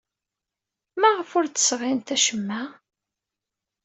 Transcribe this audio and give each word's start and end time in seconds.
Maɣef 0.99 1.29
ur 1.37 1.45
d-sɣint 1.47 2.13
acemma? 2.15 2.61